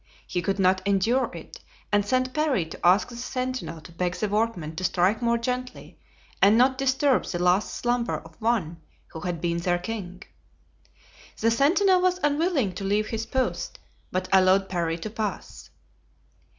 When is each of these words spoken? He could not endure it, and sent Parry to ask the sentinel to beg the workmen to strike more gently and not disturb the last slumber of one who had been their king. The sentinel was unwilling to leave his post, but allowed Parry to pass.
He 0.25 0.41
could 0.41 0.57
not 0.57 0.81
endure 0.83 1.29
it, 1.31 1.59
and 1.91 2.03
sent 2.03 2.33
Parry 2.33 2.65
to 2.65 2.79
ask 2.83 3.09
the 3.09 3.15
sentinel 3.15 3.79
to 3.81 3.91
beg 3.91 4.15
the 4.15 4.27
workmen 4.27 4.75
to 4.77 4.83
strike 4.83 5.21
more 5.21 5.37
gently 5.37 5.99
and 6.41 6.57
not 6.57 6.79
disturb 6.79 7.25
the 7.25 7.37
last 7.37 7.75
slumber 7.75 8.17
of 8.17 8.33
one 8.41 8.81
who 9.09 9.19
had 9.19 9.39
been 9.39 9.57
their 9.59 9.77
king. 9.77 10.23
The 11.39 11.51
sentinel 11.51 12.01
was 12.01 12.19
unwilling 12.23 12.73
to 12.73 12.83
leave 12.83 13.09
his 13.09 13.27
post, 13.27 13.77
but 14.11 14.27
allowed 14.33 14.69
Parry 14.69 14.97
to 14.97 15.09
pass. 15.11 15.69